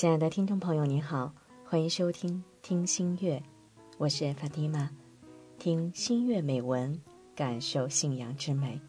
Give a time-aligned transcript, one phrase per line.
[0.00, 1.30] 亲爱的听众朋友，你好，
[1.62, 2.32] 欢迎收听
[2.62, 3.36] 《听心月》，
[3.98, 4.88] 我是法蒂玛，
[5.58, 6.98] 听心月美文，
[7.36, 8.80] 感受信仰之美。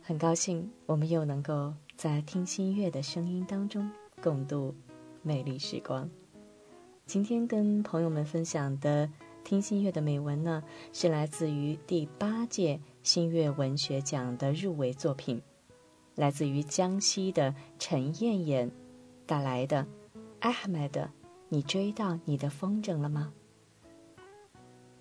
[0.00, 3.90] 很高兴我们又能够在听心月的声音当中
[4.22, 4.72] 共度
[5.22, 6.08] 美丽时光。
[7.04, 9.10] 今天跟朋友们分享的
[9.42, 10.62] 听心月的美文呢，
[10.92, 15.42] 是来自于第八届新月文学奖的入围作品，
[16.14, 18.70] 来自于江西的陈艳艳
[19.26, 19.84] 带来的。
[20.42, 21.08] 艾哈迈德，
[21.50, 23.32] 你追到你的风筝了吗？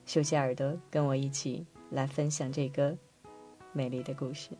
[0.06, 2.96] 竖起耳朵，跟我一起来分享这个
[3.74, 4.52] 美丽的故事。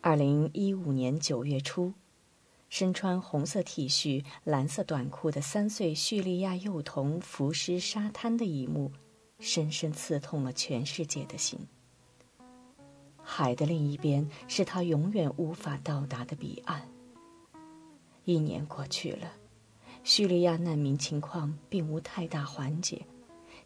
[0.00, 1.92] 二零一五年九月初。
[2.70, 8.92] 身穿红色 T 恤、蓝色短裤的三岁叙利亚幼童浮尸沙滩的一幕，
[9.40, 11.58] 深深刺痛了全世界的心。
[13.20, 16.88] 海的另一边是他永远无法到达的彼岸。
[18.24, 19.32] 一年过去了，
[20.04, 23.04] 叙利亚难民情况并无太大缓解，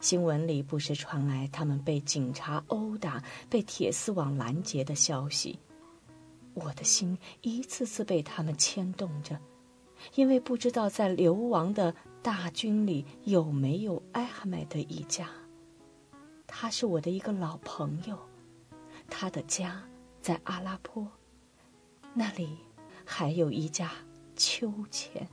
[0.00, 5.58] 新闻里不时传来他们被警察殴打、被铁丝网拦截的消息。
[6.55, 9.38] 我的心一次次被他们牵动着，
[10.14, 15.28] 因为不知道在流亡的大军里有没有艾哈迈德一家。
[16.47, 18.19] 他是我的一个老朋友，
[19.10, 19.82] 他的家
[20.20, 21.06] 在阿拉坡，
[22.14, 22.56] 那里
[23.05, 23.91] 还有一家
[24.36, 25.28] 秋千。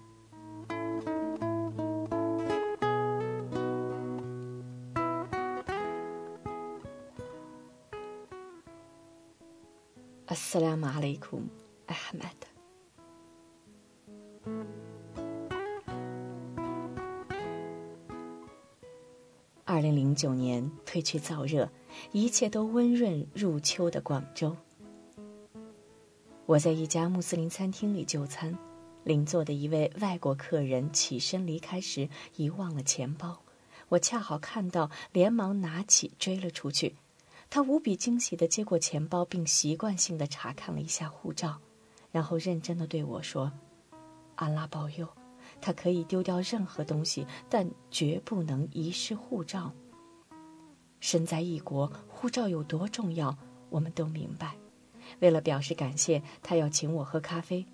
[10.52, 11.42] 阿斯拉马里库，
[11.86, 12.46] 艾哈迈德。
[19.64, 21.72] 二零零九年，褪去燥热，
[22.12, 24.58] 一切都温润入秋的广州。
[26.46, 28.60] 我在一家穆斯林餐厅里就餐，
[29.06, 33.42] 邻座的一位外国客人起身离开时遗忘了钱包，
[33.88, 36.98] 我恰好看到，连忙拿起追了出去。
[37.54, 41.60] 他无比惊喜地接过钱包，并习惯性地查看了一下护照，
[42.10, 43.52] 然后认真地对我说
[44.36, 45.06] ：“安拉保佑，
[45.60, 49.70] 他可以丢掉任何东西，但绝不能遗失护照。
[51.02, 53.38] 身在异国，护照有多重要，
[53.70, 54.56] 我们都明白。
[55.20, 57.66] 为了表示感谢，他要请我喝咖啡。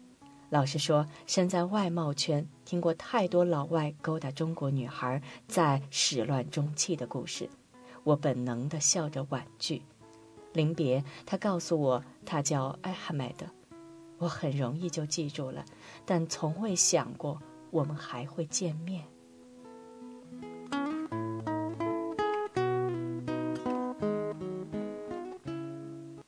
[0.50, 7.48] 老实说，身在外贸圈，听过太多老外勾搭中国女孩，在始乱终弃的故事。”
[8.07, 9.81] 我本能地笑着婉拒。
[10.53, 13.45] 临别，他告诉我他叫艾哈迈德，
[14.18, 15.66] 我很容易就记住了，
[16.06, 19.03] 但从未想过我们还会见面。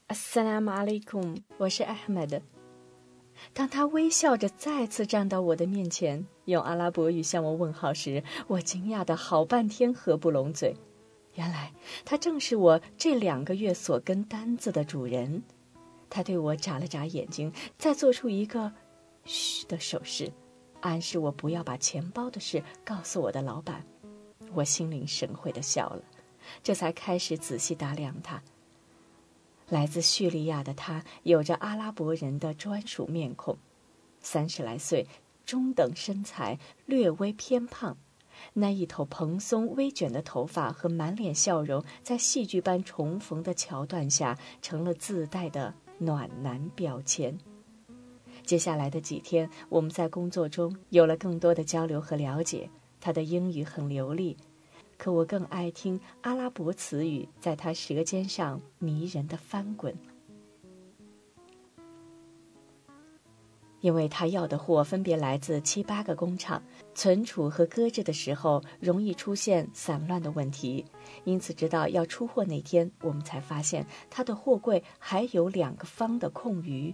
[0.09, 2.41] Assalamualaikum，，我是艾哈迈德。
[3.53, 10.75] 当他微笑着再次站到我的面前，用阿拉伯语向我问好时，我惊讶的好半天合不拢嘴。
[11.39, 11.71] 原来
[12.03, 15.41] 他正是我这两个月所跟单子的主人，
[16.09, 18.73] 他对我眨了眨眼睛，再做出一个
[19.23, 20.29] “嘘”的手势，
[20.81, 23.85] 暗示我不要把钱包的事告诉我的老板。
[24.53, 26.03] 我心领神会的笑了，
[26.61, 28.43] 这才开始仔细打量他。
[29.69, 33.57] 来自叙利亚的他，有着阿拉伯人的专属面孔，
[34.19, 35.07] 三十来岁，
[35.45, 37.95] 中等身材，略微偏胖。
[38.53, 47.37] 那一头蓬松微卷的头发和满脸笑容，在戏剧般重逢的桥段下，成了自带的暖男标签。
[48.45, 52.69] 接下来的几天，我们在工作中有了更多的交流和了解。
[53.01, 54.35] 他的英语很流利，
[54.97, 59.95] 可我更爱听阿拉伯词语在他舌尖上迷人的翻滚。
[63.81, 66.61] 因为他要的货分别来自七八个工厂，
[66.93, 70.85] 存储和搁置的时候容易出现散乱的问题，
[71.23, 76.93] 因此直到要出货那天，我们才发现他的货柜还有两个方的空余。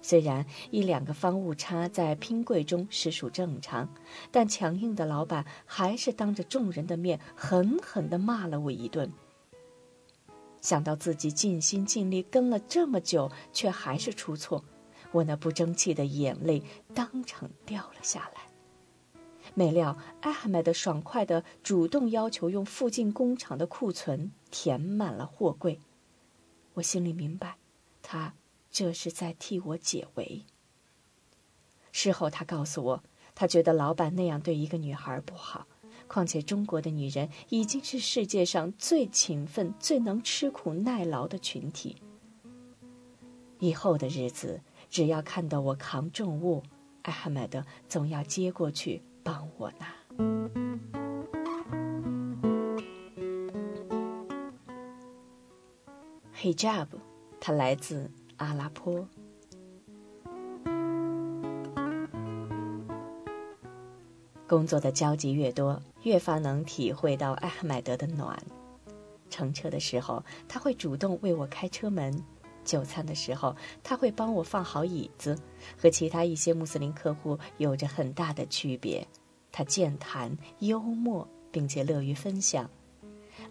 [0.00, 3.88] 虽然一两个方误差在拼柜中实属正常，
[4.30, 9.12] 但强硬的老板还是当着众人的面狠狠地骂了我一顿。
[10.60, 14.62] 想到自己尽心尽力跟了这么久，却还是出错。
[15.12, 16.62] 我那不争气的眼泪
[16.94, 18.42] 当场掉了下来。
[19.54, 25.80] 没料艾哈迈德爽快地主动要求用附近工厂的库存填满了货柜。
[26.74, 27.56] 我心里明白，
[28.02, 28.34] 他
[28.70, 30.44] 这是在替我解围。
[31.90, 33.02] 事后他告诉我，
[33.34, 35.66] 他觉得老板那样对一个女孩不好。
[36.06, 41.96] 况且中国的女人已经是世界上最勤奋、最能吃苦耐劳的群体。
[43.58, 46.62] 以后的日子，只要看到我扛重物，
[47.02, 49.86] 艾哈迈德总要接过去帮我拿。
[56.40, 56.86] Hijab，
[57.40, 59.06] 它来自阿拉坡。
[64.46, 68.42] 工作的交集越多，越发能体会到艾哈迈德的暖。
[69.28, 72.14] 乘车的时候，他会主动为我开车门；
[72.68, 75.38] 就餐的时候，他会帮我放好椅子。
[75.78, 79.08] 和其他一些穆斯林客户有着很大的区别，
[79.50, 82.68] 他健谈、幽默，并且乐于分享。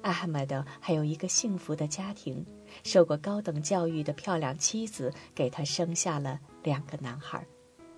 [0.04, 2.46] 艾哈迈德还有一个幸福的家庭，
[2.84, 7.44] 受过高等教育的漂亮妻子，给他生下了两个男孩。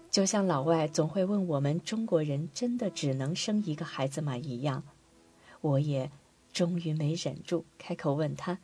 [0.10, 4.82] 就像老外总会问我们中国人真的只能生一个孩子吗一样，
[5.62, 6.10] 我也
[6.54, 8.58] 终于没忍住开口问他：“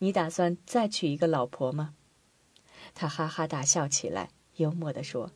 [0.00, 1.94] 你打算再娶一个老婆吗？”
[2.92, 5.30] 他哈哈大笑起来，幽默地说：“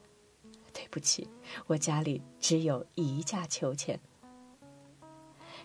[0.75, 1.29] 对不起，
[1.69, 4.01] 我家里只有一架秋千。”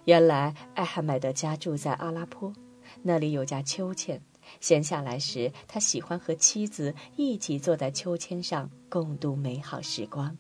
[0.05, 2.53] 原来艾哈迈德家住在阿拉坡，
[3.01, 4.21] 那里有架秋千。
[4.59, 10.37] 闲下来时，他喜欢和妻子一起坐在秋千上共度美好时光。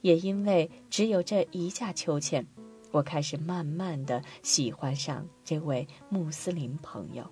[0.00, 2.46] 也因为只有这一架秋千，
[2.92, 7.28] 我开始慢慢的喜欢上这位穆斯林朋友。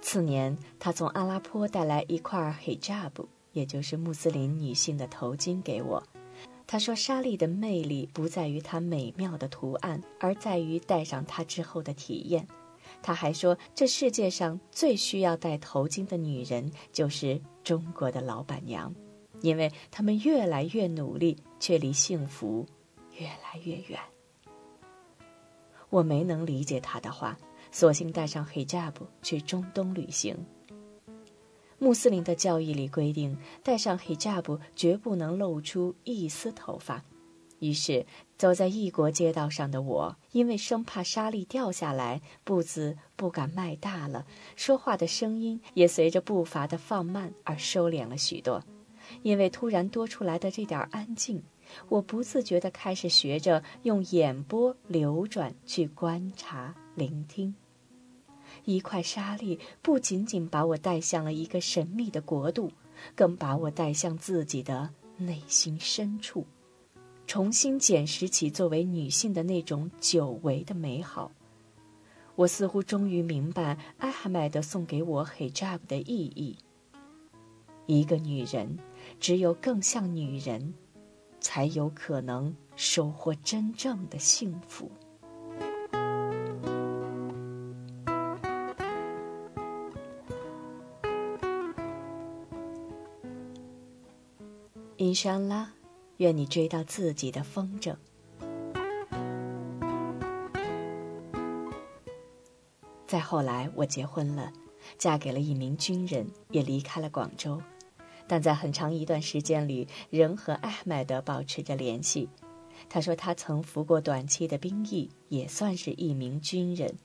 [0.00, 3.10] 次年，他从阿拉坡带来一块 hijab，
[3.52, 6.02] 也就是穆斯林女性的头巾给我。
[6.66, 12.46] 他说：“纱丽的魅力不在于它美妙的图案，而在于戴上它之后的体验。”
[13.02, 18.94] 他还说：“这世界上最需要戴头巾的女人就是中国的老板娘，
[19.42, 22.64] 因为她们越来越努力，却离幸福
[23.18, 24.00] 越来越远。”
[25.96, 27.38] 我没能理解他的话，
[27.72, 30.36] 索性带上 hijab 去中东旅行。
[31.78, 37.02] 穆斯林的教义里规定，戴上 hijab 绝不能露出一丝头发。
[37.60, 38.04] 于是，
[38.36, 48.62] 走在异国街道上的我，因为生怕沙粒掉下来，步子不敢迈大了，说话的声音也随着步伐的放慢而收敛了许多。
[49.22, 51.42] 因为突然多出来的这点安静，
[51.88, 57.54] 我不自觉地开始学着用眼波流转去观察、聆听。
[58.64, 62.72] 一块沙粒不仅仅把我带向了一个神秘的国度，
[63.14, 66.46] 更把我带向自己的内心深处，
[67.26, 71.30] 重新捡拾起作为女性的那种久违的美好。
[72.34, 76.58] 我似乎终于明白艾哈迈德送给我 hijab 的意义。
[77.86, 78.78] 一个女人，
[79.20, 80.74] 只有更像女人，
[81.40, 84.90] 才有可能收获真正的幸福。
[94.98, 95.72] 伊莎拉，
[96.16, 97.94] 愿你追到自己的风筝。
[103.06, 104.52] 再后来，我结婚了，
[104.98, 107.62] 嫁给了一名军人，也离开了广州。
[108.28, 112.28] 但在很长一段时间里，仍和艾麦德保持着联系。
[112.88, 116.96] 他说他曾服过短期的兵役，也算是一名军人。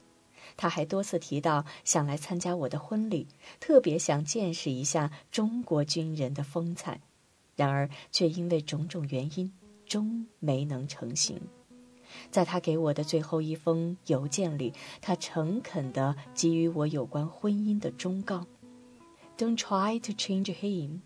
[0.58, 3.28] 他还多次提到想来参加我的婚礼，
[3.60, 7.00] 特别想见识一下中国军人的风采。
[7.56, 9.52] 然而，却因为种种原因，
[9.86, 11.40] 终没能成行。
[12.30, 18.46] 在他给我的最后一封邮件里，他诚恳地给予我有关婚姻的忠告
[19.38, 21.00] ：“Don't try to change him,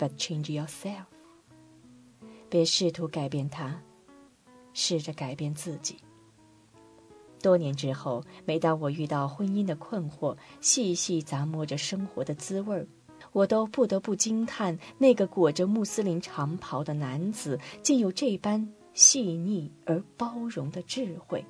[0.00, 1.04] but change yourself。”
[2.48, 3.80] 别试图改变他，
[4.72, 5.98] 试着改变自己。
[7.42, 12.88] 多年之后，每当我遇到婚姻的困惑，细细咂摸着生活的滋味儿。
[13.32, 21.44] 我都不得不惊叹，那个裹着穆斯林长袍的男子竟有这般细腻而包容的智慧。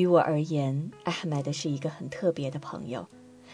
[0.00, 3.06] 于我而言，艾哈迈德是一个很特别的朋友，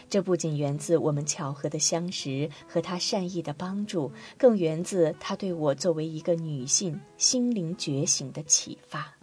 [0.09, 9.13] 这不仅源自我们巧合的相识和他善意的帮助，更源自他对我作为一个女性心灵觉醒的启发。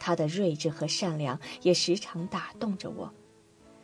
[0.00, 3.12] 他的睿智和善良也时常打动着我。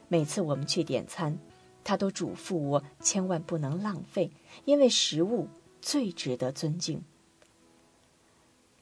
[0.09, 1.39] 每次我们去点餐，
[1.83, 4.31] 他都嘱咐我千万不能浪费，
[4.65, 5.49] 因为食物
[5.83, 7.03] 最值得尊敬。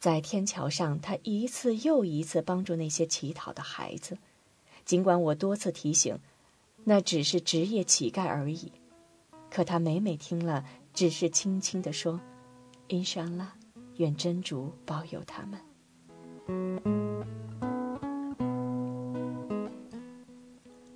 [0.02, 4.18] 在天桥上，他一次又一次帮助那些乞讨的孩子。
[4.84, 6.18] 尽管我多次提醒，
[6.82, 8.72] 那只是职业乞丐而已，
[9.48, 12.20] 可他每每听了，只是轻轻地说
[12.90, 13.54] ：“伊莎拉，
[13.98, 15.60] 愿真主保佑他们。”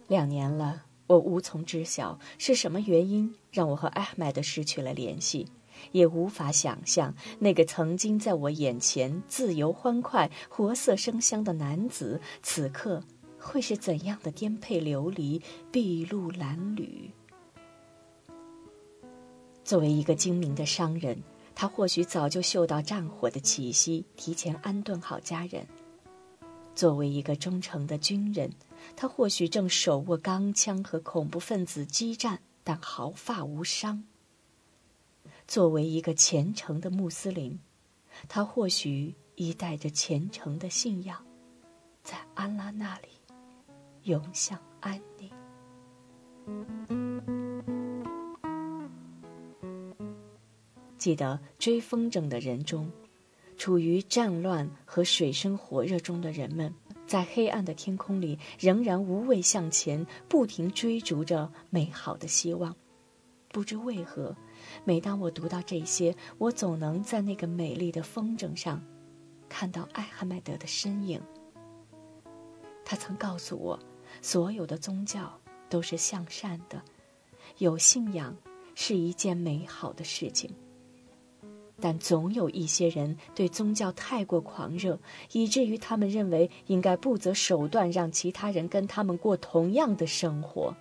[0.08, 5.46] 两年了，我无从知晓是什么原因让我和艾麦德失去了联系。
[5.92, 13.02] 也无法想象那个曾经在我眼前自由欢快、活色生香的男子，此刻
[13.38, 15.40] 会是怎样的颠沛流离、
[15.70, 17.10] 筚路蓝缕。
[19.64, 21.22] 作为一个精明的商人，
[21.54, 25.64] 他或许早就嗅到战火的气息，提前安顿好家人；
[26.74, 28.52] 作为一个忠诚的军人，
[28.94, 34.04] 他或许正手握钢枪和恐怖分子激战，但毫发无伤。
[35.46, 37.58] 作为一个虔诚的穆斯林，
[38.28, 41.24] 他或许已带着虔诚的信仰，
[42.02, 43.08] 在安拉那里
[44.02, 45.30] 永享安宁。
[50.98, 52.90] 记得追风筝的人中，
[53.56, 56.74] 处于战乱和水深火热中的人们，
[57.06, 62.74] 在黑暗的天空里仍然无畏向前，不停追逐着美好的希望。
[63.48, 64.36] 不知为何。
[64.84, 68.82] 每当我读到这些，我总能在那个美丽的风筝上，
[69.48, 71.20] 看到艾哈迈德的身影。
[72.84, 73.78] 他曾告诉我，
[74.22, 76.82] 所有的宗教都是向善的，
[77.58, 78.36] 有信仰
[78.74, 80.50] 是一件美好的事情。
[81.78, 84.98] 但总有一些人对宗教太过狂热，
[85.32, 90.74] 以至于他们认为应该不择手段让其他人跟他们过同样的生活。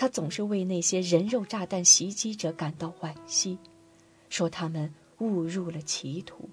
[0.00, 3.58] 他总是为那些人肉炸弹袭击者感到惋惜，
[4.30, 6.48] 说他们误入了歧途。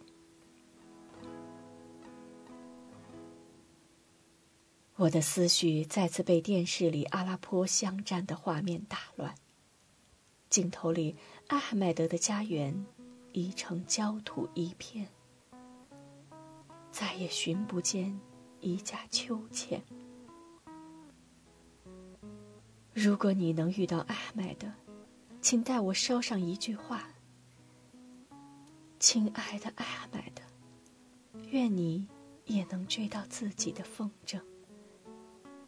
[4.98, 9.34] 我的思绪再次被电视里阿拉坡相战的画面打乱，
[10.50, 11.16] 镜头里
[11.48, 12.86] 阿哈迈德的家园
[13.32, 15.08] 已成焦土一片，
[16.92, 18.20] 再也寻不见
[18.60, 19.82] 一架秋千。
[23.00, 24.74] 如果你能遇到阿麦的，
[25.40, 27.08] 请代我捎上一句话
[28.98, 30.42] ：“亲爱的阿麦的，
[31.52, 32.08] 愿你
[32.46, 34.42] 也能追到自己的风筝。”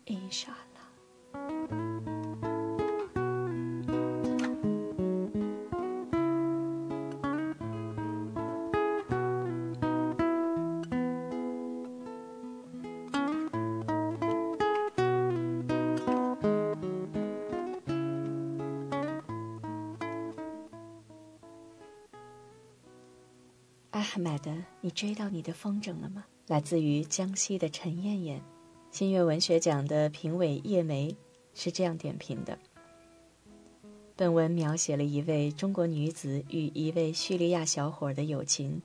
[0.05, 0.57] 伊莎
[23.99, 26.23] 阿哈迈德，你追到你的风筝了吗？
[26.47, 28.41] 来自于江西的陈艳艳，
[28.91, 31.13] 新月文学奖的评委叶梅
[31.53, 32.57] 是这样点评的：
[34.15, 38.81] 本文描写了一位中国女子与一位叙利亚小伙的友情，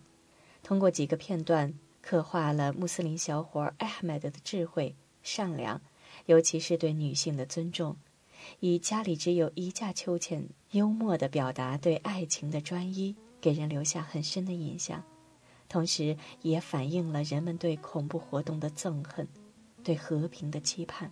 [0.65, 5.81] 通过几个片段刻画了穆斯林小伙艾哈迈德的智慧、善良，
[6.27, 7.97] 尤其是对女性的尊重，
[8.59, 13.15] 以家里只有一架秋千，幽默地表达对爱情的专一。
[13.45, 15.05] 给人留下很深的印象，
[15.69, 19.29] 同时也反映了人们对恐怖活动的憎恨，
[19.83, 21.11] 对和平的期盼，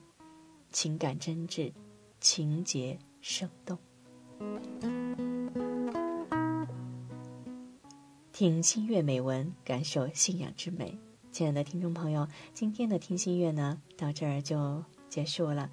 [0.71, 1.75] 情感真挚，
[2.23, 3.77] 情节生动。
[8.33, 10.99] 听心悦美文，感受信仰之美。
[11.33, 15.71] 亲爱的听众朋友，今天的听心悦呢，到这儿就结束了。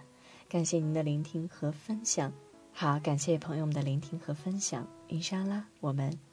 [0.50, 2.34] 感谢您的聆听和分享。
[2.74, 4.86] 好，感谢朋友们的聆听和分享。
[5.08, 6.29] 云莎拉，我们。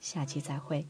[0.00, 0.88] 下期再会。